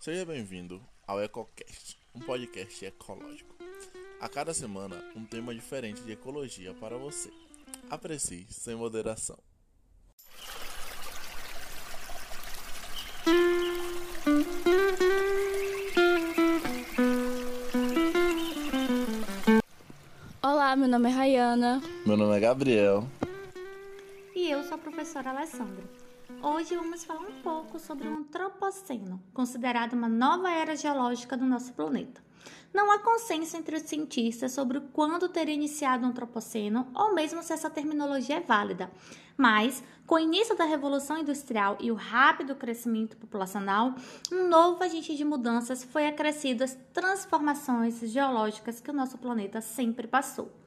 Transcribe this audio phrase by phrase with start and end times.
[0.00, 3.54] Seja bem-vindo ao EcoCast, um podcast ecológico.
[4.18, 7.30] A cada semana, um tema diferente de ecologia para você.
[7.90, 9.36] Aprecie sem moderação.
[20.42, 21.82] Olá, meu nome é Rayana.
[22.06, 23.06] Meu nome é Gabriel.
[24.34, 25.99] E eu sou a professora Alessandra.
[26.42, 31.74] Hoje vamos falar um pouco sobre o antropoceno, considerado uma nova era geológica do nosso
[31.74, 32.22] planeta.
[32.72, 37.52] Não há consenso entre os cientistas sobre quando teria iniciado o antropoceno ou mesmo se
[37.52, 38.90] essa terminologia é válida.
[39.36, 43.94] Mas, com o início da Revolução Industrial e o rápido crescimento populacional,
[44.32, 50.08] um novo agente de mudanças foi acrescido às transformações geológicas que o nosso planeta sempre
[50.08, 50.59] passou.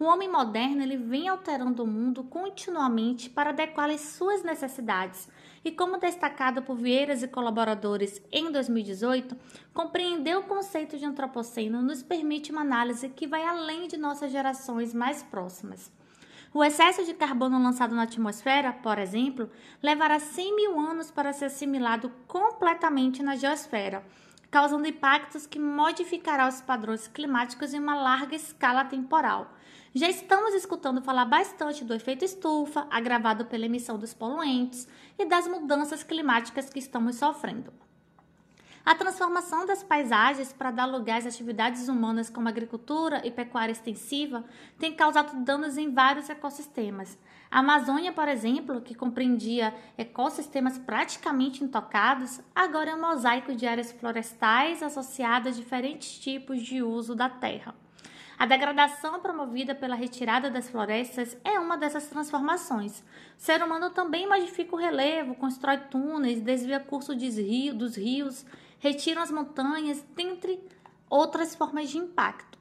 [0.00, 5.28] O homem moderno ele vem alterando o mundo continuamente para adequar às suas necessidades.
[5.62, 9.36] E como destacado por Vieiras e colaboradores em 2018,
[9.74, 14.94] compreender o conceito de antropoceno nos permite uma análise que vai além de nossas gerações
[14.94, 15.92] mais próximas.
[16.54, 19.50] O excesso de carbono lançado na atmosfera, por exemplo,
[19.82, 24.02] levará 100 mil anos para ser assimilado completamente na geosfera,
[24.50, 29.59] causando impactos que modificarão os padrões climáticos em uma larga escala temporal.
[29.92, 34.86] Já estamos escutando falar bastante do efeito estufa, agravado pela emissão dos poluentes
[35.18, 37.72] e das mudanças climáticas que estamos sofrendo.
[38.86, 44.44] A transformação das paisagens para dar lugar às atividades humanas como agricultura e pecuária extensiva
[44.78, 47.18] tem causado danos em vários ecossistemas.
[47.50, 53.90] A Amazônia, por exemplo, que compreendia ecossistemas praticamente intocados, agora é um mosaico de áreas
[53.90, 57.74] florestais associadas a diferentes tipos de uso da terra.
[58.40, 63.00] A degradação promovida pela retirada das florestas é uma dessas transformações.
[63.00, 63.04] O
[63.36, 68.46] ser humano também modifica o relevo, constrói túneis, desvia curso dos rios,
[68.78, 70.58] retira as montanhas, dentre
[71.10, 72.58] outras formas de impacto.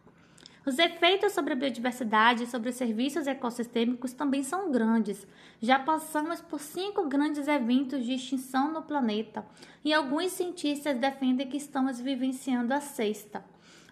[0.66, 5.26] Os efeitos sobre a biodiversidade e sobre os serviços ecossistêmicos também são grandes.
[5.62, 9.46] Já passamos por cinco grandes eventos de extinção no planeta
[9.86, 13.42] e alguns cientistas defendem que estamos vivenciando a sexta.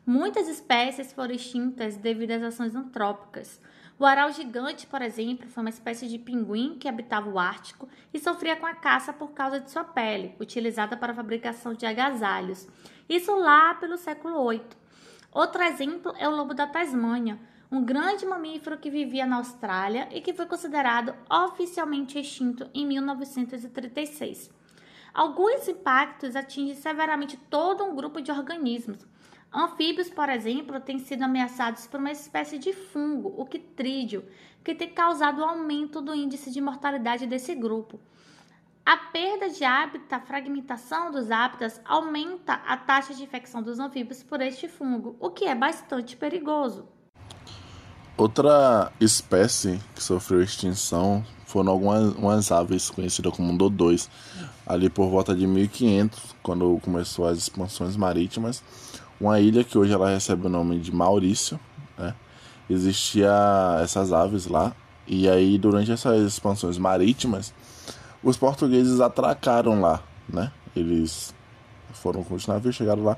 [0.09, 3.59] Muitas espécies foram extintas devido às ações antrópicas.
[3.99, 8.17] O aral gigante, por exemplo, foi uma espécie de pinguim que habitava o Ártico e
[8.17, 12.69] sofria com a caça por causa de sua pele, utilizada para a fabricação de agasalhos.
[13.09, 14.61] Isso lá pelo século VIII.
[15.29, 17.37] Outro exemplo é o lobo da Tasmânia,
[17.69, 24.49] um grande mamífero que vivia na Austrália e que foi considerado oficialmente extinto em 1936.
[25.13, 28.99] Alguns impactos atingem severamente todo um grupo de organismos,
[29.53, 34.25] Anfíbios, por exemplo, têm sido ameaçados por uma espécie de fungo, o quitrídeo,
[34.63, 37.99] que tem causado o aumento do índice de mortalidade desse grupo.
[38.85, 44.23] A perda de hábitat, a fragmentação dos hábitats, aumenta a taxa de infecção dos anfíbios
[44.23, 46.87] por este fungo, o que é bastante perigoso.
[48.17, 54.09] Outra espécie que sofreu extinção foram algumas aves conhecidas como dodôs,
[54.65, 58.63] ali por volta de 1500, quando começou as expansões marítimas
[59.19, 61.59] uma ilha que hoje ela recebe o nome de Maurício,
[61.97, 62.13] né?
[62.69, 63.31] Existia
[63.81, 64.75] essas aves lá
[65.07, 67.53] e aí durante essas expansões marítimas,
[68.21, 70.51] os portugueses atracaram lá, né?
[70.75, 71.33] Eles
[71.93, 73.17] foram com os navios, chegaram lá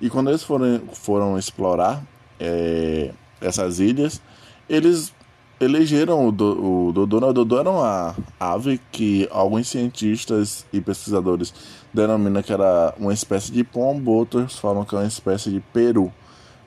[0.00, 2.02] e quando eles foram, foram explorar
[2.38, 4.20] é, essas ilhas,
[4.68, 5.12] eles
[5.60, 7.28] elegeram o, do, o Dodô.
[7.28, 11.52] O Dodô era uma ave que alguns cientistas e pesquisadores
[11.92, 16.10] denominam que era uma espécie de pombo, outros falam que é uma espécie de peru.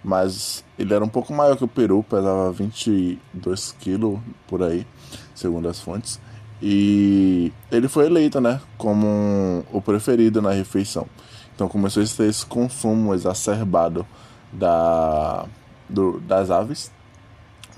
[0.03, 4.85] Mas ele era um pouco maior que o peru, pesava 22 quilos por aí,
[5.33, 6.19] segundo as fontes.
[6.61, 11.07] E ele foi eleito, né, como um, o preferido na refeição.
[11.55, 14.05] Então começou a ter esse consumo exacerbado
[14.51, 15.45] da,
[15.89, 16.91] do, das aves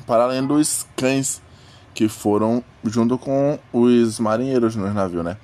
[0.06, 1.42] para além dos cães
[1.94, 5.38] que foram junto com os marinheiros no navio, né?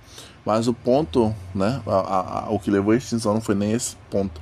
[0.46, 3.96] Mas o ponto, né, a, a, o que levou à extinção não foi nem esse
[4.10, 4.42] ponto,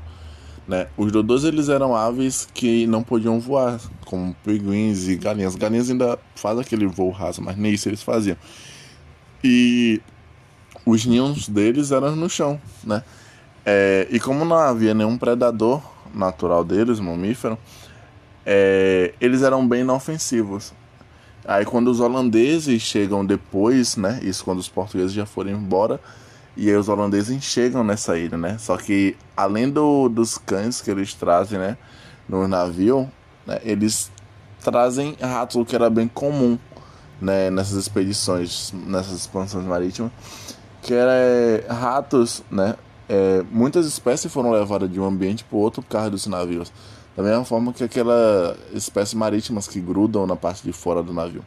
[0.67, 0.87] né?
[0.97, 5.55] Os dodôs eles eram aves que não podiam voar, como pinguins e galinhas.
[5.55, 8.37] Galinhas ainda fazem aquele voo raso, mas nem isso eles faziam.
[9.43, 10.01] E
[10.85, 13.03] os ninhos deles eram no chão, né?
[13.65, 15.81] É, e como não havia nenhum predador
[16.13, 17.57] natural deles, mamífero,
[18.51, 20.73] é, eles eram bem inofensivos.
[21.45, 24.19] Aí quando os holandeses chegam depois, né?
[24.23, 26.01] Isso quando os portugueses já foram embora.
[26.57, 28.57] E aí os holandeses chegam nessa ilha, né?
[28.57, 31.77] Só que além do, dos cães que eles trazem, né?
[32.27, 33.07] No navio,
[33.45, 34.11] né, eles
[34.63, 36.57] trazem ratos, o que era bem comum,
[37.21, 37.51] né?
[37.51, 40.11] Nessas expedições, nessas expansões marítimas.
[40.81, 42.75] Que era é, ratos, né?
[43.09, 46.71] é, muitas espécies foram levadas de um ambiente para outro por causa dos navios.
[47.19, 51.43] Da mesma forma que aquelas espécies marítimas que grudam na parte de fora do navio.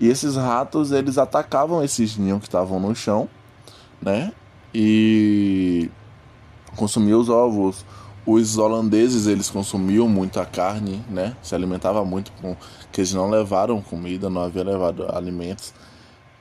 [0.00, 3.28] E esses ratos, eles atacavam esses ninhos que estavam no chão,
[4.02, 4.32] né?
[4.74, 5.88] E
[6.74, 7.86] consumiam os ovos.
[8.26, 11.36] Os holandeses, eles consumiam muita carne, né?
[11.44, 12.56] Se alimentavam muito com...
[12.90, 15.72] que eles não levaram comida, não havia levado alimentos.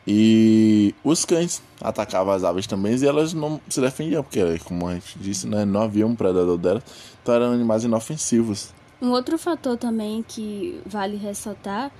[0.07, 4.93] E os cães atacavam as aves também e elas não se defendiam, porque, como a
[4.93, 6.83] gente disse, né, não havia um predador delas,
[7.21, 8.73] então eram animais inofensivos.
[9.01, 11.91] Um outro fator também que vale ressaltar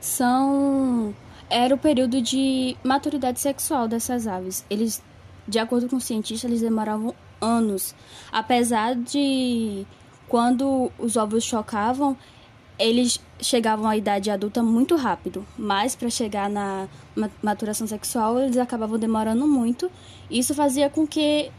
[0.00, 1.12] são
[1.50, 4.64] era o período de maturidade sexual dessas aves.
[4.70, 5.02] Eles,
[5.46, 7.94] de acordo com os cientistas, eles demoravam anos,
[8.32, 9.84] apesar de
[10.28, 12.16] quando os ovos chocavam,
[12.78, 16.88] eles chegavam à idade adulta muito rápido, mas para chegar na
[17.42, 19.90] maturação sexual eles acabavam demorando muito.
[20.30, 21.50] Isso fazia com que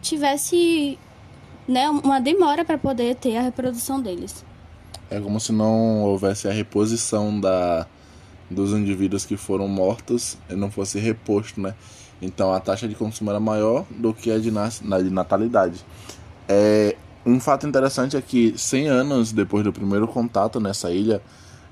[0.00, 0.98] tivesse
[1.66, 4.44] né, uma demora para poder ter a reprodução deles.
[5.10, 7.86] É como se não houvesse a reposição da,
[8.50, 11.74] dos indivíduos que foram mortos e não fosse reposto, né?
[12.20, 15.84] Então a taxa de consumo era maior do que a de, de natalidade.
[16.48, 21.22] É, um fato interessante é que 100 anos depois do primeiro contato nessa ilha,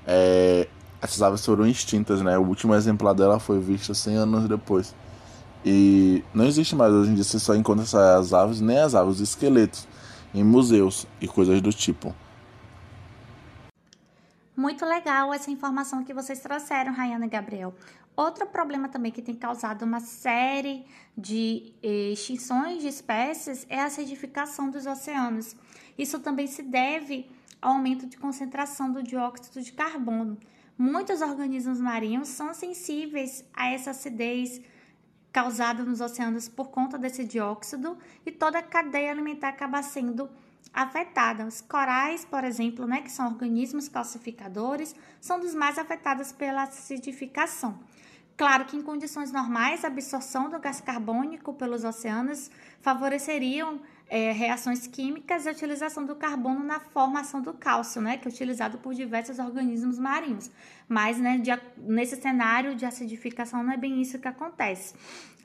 [0.05, 0.67] é,
[1.01, 2.37] essas aves foram extintas, né?
[2.37, 4.95] O último exemplar dela foi visto 100 anos depois.
[5.65, 9.15] E não existe mais hoje em dia, você só encontra essas aves, nem as aves,
[9.15, 9.87] os esqueletos,
[10.33, 12.13] em museus e coisas do tipo.
[14.55, 17.73] Muito legal essa informação que vocês trouxeram, Rayana e Gabriel.
[18.15, 20.85] Outro problema também que tem causado uma série
[21.17, 25.55] de extinções de espécies é a acidificação dos oceanos.
[25.97, 27.29] Isso também se deve
[27.59, 30.37] ao aumento de concentração do dióxido de carbono.
[30.77, 34.61] Muitos organismos marinhos são sensíveis a essa acidez
[35.31, 40.29] causada nos oceanos por conta desse dióxido e toda a cadeia alimentar acaba sendo
[40.71, 41.45] afetada.
[41.45, 47.79] Os corais, por exemplo, né, que são organismos calcificadores, são dos mais afetados pela acidificação.
[48.35, 52.49] Claro que em condições normais, a absorção do gás carbônico pelos oceanos
[52.81, 58.27] favoreceriam é, reações químicas e a utilização do carbono na formação do cálcio, né, que
[58.27, 60.51] é utilizado por diversos organismos marinhos.
[60.87, 64.93] Mas né, de, nesse cenário de acidificação não é bem isso que acontece.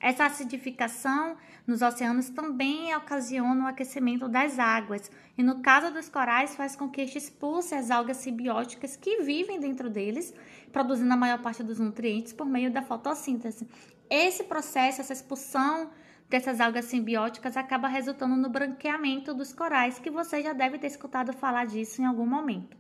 [0.01, 6.55] Essa acidificação nos oceanos também ocasiona o aquecimento das águas, e no caso dos corais
[6.55, 10.33] faz com que este expulse as algas simbióticas que vivem dentro deles,
[10.73, 13.67] produzindo a maior parte dos nutrientes por meio da fotossíntese.
[14.09, 15.91] Esse processo, essa expulsão
[16.29, 21.33] dessas algas simbióticas acaba resultando no branqueamento dos corais, que você já deve ter escutado
[21.33, 22.77] falar disso em algum momento.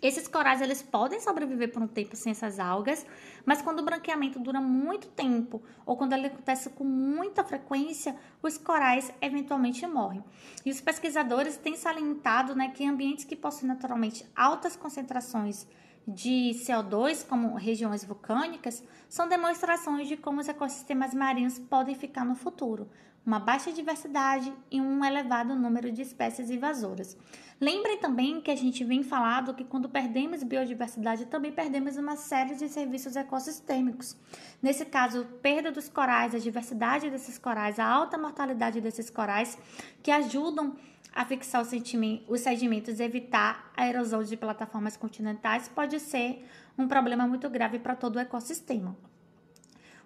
[0.00, 3.04] Esses corais eles podem sobreviver por um tempo sem essas algas,
[3.44, 8.56] mas quando o branqueamento dura muito tempo ou quando ele acontece com muita frequência, os
[8.56, 10.22] corais eventualmente morrem.
[10.64, 15.66] E os pesquisadores têm salientado né, que ambientes que possuem naturalmente altas concentrações
[16.08, 22.34] de CO2, como regiões vulcânicas, são demonstrações de como os ecossistemas marinhos podem ficar no
[22.34, 22.88] futuro,
[23.26, 27.14] uma baixa diversidade e um elevado número de espécies invasoras.
[27.60, 32.54] Lembrem também que a gente vem falado que quando perdemos biodiversidade, também perdemos uma série
[32.54, 34.16] de serviços ecossistêmicos.
[34.62, 39.58] Nesse caso, perda dos corais, a diversidade desses corais, a alta mortalidade desses corais,
[40.02, 40.74] que ajudam
[41.12, 46.44] a fixar os sedimentos e evitar a erosão de plataformas continentais pode ser
[46.76, 48.96] um problema muito grave para todo o ecossistema.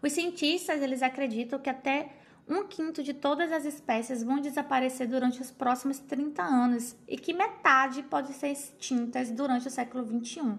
[0.00, 2.10] Os cientistas eles acreditam que até
[2.48, 7.32] um quinto de todas as espécies vão desaparecer durante os próximos 30 anos e que
[7.32, 10.58] metade pode ser extintas durante o século 21.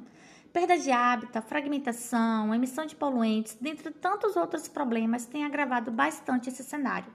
[0.53, 6.63] Perda de hábitat, fragmentação, emissão de poluentes, dentre tantos outros problemas, têm agravado bastante esse
[6.63, 7.12] cenário.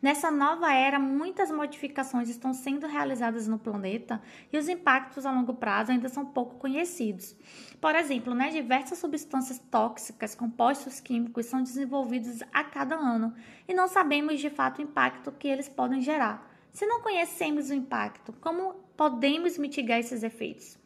[0.00, 4.20] Nessa nova era, muitas modificações estão sendo realizadas no planeta
[4.52, 7.34] e os impactos a longo prazo ainda são pouco conhecidos.
[7.80, 13.34] Por exemplo, né, diversas substâncias tóxicas, compostos químicos são desenvolvidos a cada ano
[13.66, 16.46] e não sabemos de fato o impacto que eles podem gerar.
[16.72, 20.78] Se não conhecemos o impacto, como podemos mitigar esses efeitos?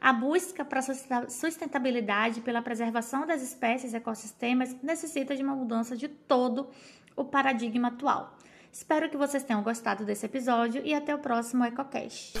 [0.00, 0.82] A busca para
[1.28, 6.68] sustentabilidade pela preservação das espécies e ecossistemas necessita de uma mudança de todo
[7.16, 8.36] o paradigma atual.
[8.74, 12.32] Espero que vocês tenham gostado desse episódio e até o próximo EcoCast.